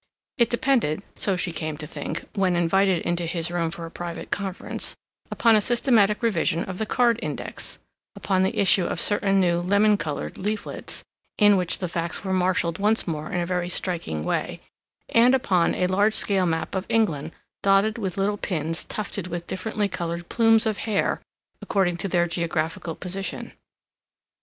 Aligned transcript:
It 0.39 0.49
depended, 0.49 1.03
so 1.13 1.37
she 1.37 1.51
came 1.51 1.77
to 1.77 1.85
think, 1.85 2.27
when 2.33 2.55
invited 2.55 3.03
into 3.03 3.27
his 3.27 3.51
room 3.51 3.69
for 3.69 3.85
a 3.85 3.91
private 3.91 4.31
conference, 4.31 4.95
upon 5.29 5.55
a 5.55 5.61
systematic 5.61 6.23
revision 6.23 6.63
of 6.63 6.79
the 6.79 6.87
card 6.87 7.19
index, 7.21 7.77
upon 8.15 8.41
the 8.41 8.57
issue 8.59 8.83
of 8.85 8.99
certain 8.99 9.39
new 9.39 9.59
lemon 9.59 9.97
colored 9.97 10.39
leaflets, 10.39 11.03
in 11.37 11.55
which 11.55 11.77
the 11.77 11.87
facts 11.87 12.23
were 12.25 12.33
marshaled 12.33 12.79
once 12.79 13.05
more 13.07 13.31
in 13.31 13.41
a 13.41 13.45
very 13.45 13.69
striking 13.69 14.23
way, 14.23 14.59
and 15.07 15.35
upon 15.35 15.75
a 15.75 15.85
large 15.85 16.15
scale 16.15 16.47
map 16.47 16.73
of 16.73 16.87
England 16.89 17.31
dotted 17.61 17.99
with 17.99 18.17
little 18.17 18.37
pins 18.37 18.83
tufted 18.85 19.27
with 19.27 19.45
differently 19.45 19.87
colored 19.87 20.29
plumes 20.29 20.65
of 20.65 20.77
hair 20.77 21.21
according 21.61 21.95
to 21.95 22.07
their 22.07 22.25
geographical 22.27 22.95
position. 22.95 23.53